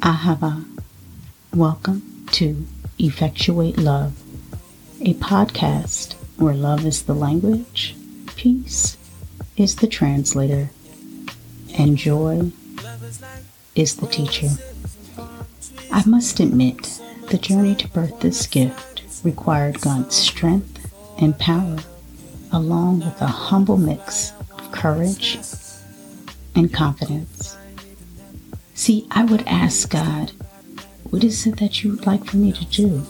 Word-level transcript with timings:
Ahava. 0.00 0.64
Welcome 1.54 2.26
to 2.32 2.66
Effectuate 2.98 3.76
Love, 3.76 4.18
a 5.02 5.12
podcast 5.14 6.14
where 6.38 6.54
love 6.54 6.86
is 6.86 7.02
the 7.02 7.14
language, 7.14 7.94
peace 8.34 8.96
is 9.58 9.76
the 9.76 9.86
translator, 9.86 10.70
and 11.76 11.98
joy 11.98 12.50
is 13.74 13.96
the 13.96 14.06
teacher. 14.06 14.48
I 15.90 16.02
must 16.06 16.40
admit, 16.40 16.98
the 17.28 17.36
journey 17.36 17.74
to 17.74 17.88
birth 17.88 18.20
this 18.20 18.46
gift 18.46 19.02
required 19.22 19.82
God's 19.82 20.16
strength 20.16 20.94
and 21.20 21.38
power, 21.38 21.76
along 22.50 23.00
with 23.00 23.20
a 23.20 23.26
humble 23.26 23.76
mix 23.76 24.32
of 24.50 24.72
courage 24.72 25.38
and 26.54 26.72
confidence. 26.72 27.58
See, 28.80 29.06
I 29.10 29.24
would 29.24 29.46
ask 29.46 29.90
God, 29.90 30.32
what 31.10 31.22
is 31.22 31.46
it 31.46 31.58
that 31.58 31.84
you 31.84 31.90
would 31.90 32.06
like 32.06 32.24
for 32.24 32.38
me 32.38 32.50
to 32.50 32.64
do? 32.64 33.04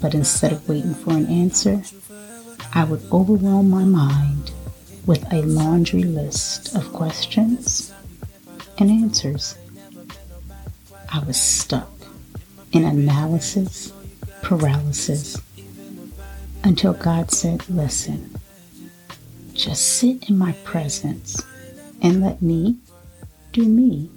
But 0.00 0.14
instead 0.14 0.52
of 0.52 0.68
waiting 0.68 0.94
for 0.94 1.10
an 1.14 1.26
answer, 1.26 1.82
I 2.72 2.84
would 2.84 3.02
overwhelm 3.10 3.68
my 3.68 3.82
mind 3.82 4.52
with 5.04 5.26
a 5.32 5.42
laundry 5.42 6.04
list 6.04 6.76
of 6.76 6.92
questions 6.92 7.92
and 8.78 8.88
answers. 8.88 9.58
I 11.12 11.18
was 11.24 11.40
stuck 11.40 11.90
in 12.70 12.84
analysis 12.84 13.92
paralysis 14.42 15.38
until 16.62 16.92
God 16.92 17.32
said, 17.32 17.68
Listen, 17.68 18.38
just 19.54 19.82
sit 19.82 20.30
in 20.30 20.38
my 20.38 20.52
presence 20.62 21.42
and 22.00 22.20
let 22.20 22.40
me 22.40 22.76
do 23.50 23.64
me 23.64 24.08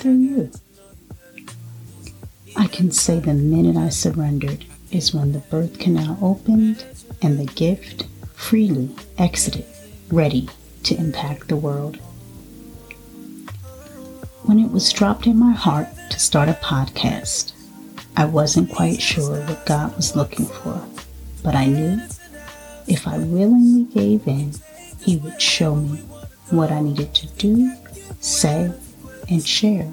through 0.00 0.16
you. 0.16 0.50
I 2.56 2.66
can 2.68 2.90
say 2.90 3.20
the 3.20 3.34
minute 3.34 3.76
I 3.76 3.90
surrendered 3.90 4.64
is 4.90 5.14
when 5.14 5.32
the 5.32 5.40
birth 5.40 5.78
canal 5.78 6.18
opened 6.22 6.84
and 7.20 7.38
the 7.38 7.52
gift 7.52 8.06
freely 8.34 8.88
exited, 9.18 9.66
ready 10.08 10.48
to 10.84 10.96
impact 10.96 11.48
the 11.48 11.56
world. 11.56 11.96
When 14.44 14.58
it 14.58 14.70
was 14.70 14.90
dropped 14.90 15.26
in 15.26 15.36
my 15.36 15.52
heart 15.52 15.88
to 16.08 16.18
start 16.18 16.48
a 16.48 16.54
podcast, 16.54 17.52
I 18.16 18.24
wasn't 18.24 18.72
quite 18.72 19.02
sure 19.02 19.38
what 19.44 19.66
God 19.66 19.94
was 19.96 20.16
looking 20.16 20.46
for, 20.46 20.82
but 21.44 21.54
I 21.54 21.66
knew 21.66 22.00
if 22.86 23.06
I 23.06 23.18
willingly 23.18 23.84
gave 23.84 24.26
in, 24.26 24.54
He 25.00 25.18
would 25.18 25.40
show 25.40 25.76
me 25.76 25.98
what 26.48 26.72
I 26.72 26.80
needed 26.80 27.14
to 27.14 27.26
do, 27.36 27.72
say, 28.20 28.72
and 29.30 29.46
share. 29.46 29.90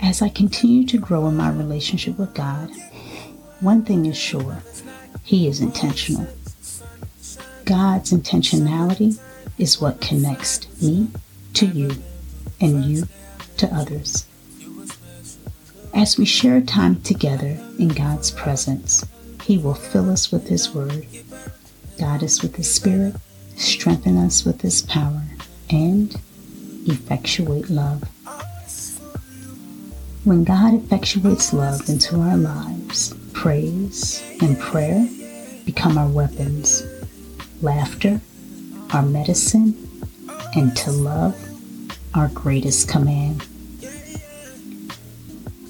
As 0.00 0.22
I 0.22 0.28
continue 0.28 0.86
to 0.86 0.98
grow 0.98 1.26
in 1.26 1.36
my 1.36 1.50
relationship 1.50 2.18
with 2.18 2.34
God, 2.34 2.70
one 3.60 3.84
thing 3.84 4.06
is 4.06 4.16
sure 4.16 4.62
He 5.24 5.46
is 5.46 5.60
intentional. 5.60 6.28
God's 7.64 8.12
intentionality 8.12 9.18
is 9.58 9.80
what 9.80 10.00
connects 10.00 10.66
me 10.82 11.08
to 11.54 11.66
you 11.66 11.92
and 12.60 12.84
you 12.84 13.06
to 13.58 13.72
others. 13.74 14.26
As 15.94 16.16
we 16.16 16.24
share 16.24 16.60
time 16.60 17.00
together 17.02 17.58
in 17.78 17.88
God's 17.88 18.30
presence, 18.30 19.04
He 19.42 19.58
will 19.58 19.74
fill 19.74 20.10
us 20.10 20.32
with 20.32 20.48
His 20.48 20.74
Word, 20.74 21.06
guide 21.98 22.24
us 22.24 22.42
with 22.42 22.56
His 22.56 22.72
Spirit, 22.72 23.14
strengthen 23.56 24.16
us 24.16 24.44
with 24.44 24.62
His 24.62 24.82
power, 24.82 25.22
and 25.72 26.14
effectuate 26.86 27.70
love. 27.70 28.02
When 30.24 30.44
God 30.44 30.74
effectuates 30.74 31.52
love 31.52 31.88
into 31.88 32.20
our 32.20 32.36
lives, 32.36 33.14
praise 33.32 34.22
and 34.40 34.58
prayer 34.58 35.08
become 35.64 35.98
our 35.98 36.08
weapons, 36.08 36.84
laughter, 37.60 38.20
our 38.92 39.02
medicine, 39.02 39.74
and 40.54 40.76
to 40.76 40.92
love, 40.92 41.36
our 42.14 42.28
greatest 42.28 42.88
command. 42.88 43.46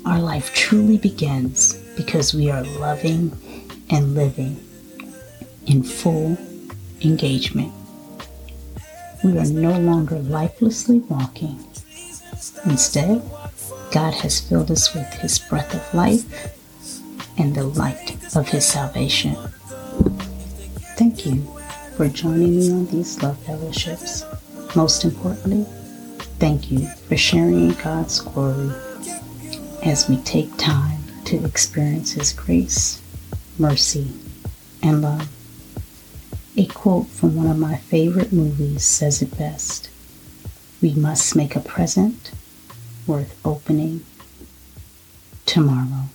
Our 0.04 0.18
life 0.18 0.52
truly 0.52 0.98
begins 0.98 1.74
because 1.96 2.34
we 2.34 2.50
are 2.50 2.64
loving 2.64 3.30
and 3.88 4.14
living 4.14 4.62
in 5.66 5.82
full 5.82 6.36
engagement. 7.00 7.72
We 9.24 9.38
are 9.38 9.44
no 9.44 9.78
longer 9.78 10.18
lifelessly 10.18 10.98
walking. 10.98 11.58
Instead, 12.64 13.22
God 13.92 14.14
has 14.14 14.40
filled 14.40 14.70
us 14.70 14.94
with 14.94 15.06
His 15.14 15.38
breath 15.38 15.72
of 15.74 15.94
life 15.94 16.24
and 17.38 17.54
the 17.54 17.64
light 17.64 18.16
of 18.34 18.48
His 18.48 18.66
salvation. 18.66 19.36
Thank 20.96 21.24
you 21.24 21.46
for 21.96 22.08
joining 22.08 22.58
me 22.58 22.72
on 22.72 22.86
these 22.86 23.22
love 23.22 23.38
fellowships. 23.44 24.24
Most 24.74 25.04
importantly, 25.04 25.66
thank 26.40 26.70
you 26.72 26.88
for 27.08 27.16
sharing 27.16 27.70
God's 27.74 28.20
glory 28.20 28.72
as 29.84 30.08
we 30.08 30.16
take 30.18 30.56
time 30.56 30.98
to 31.26 31.44
experience 31.44 32.12
His 32.12 32.32
grace, 32.32 33.00
mercy, 33.58 34.10
and 34.82 35.02
love. 35.02 35.28
A 36.54 36.66
quote 36.66 37.06
from 37.06 37.34
one 37.34 37.46
of 37.46 37.58
my 37.58 37.76
favorite 37.76 38.30
movies 38.30 38.84
says 38.84 39.22
it 39.22 39.38
best 39.38 39.88
We 40.82 40.92
must 40.92 41.34
make 41.34 41.56
a 41.56 41.60
present 41.60 42.30
worth 43.06 43.34
opening 43.42 44.04
tomorrow. 45.46 46.10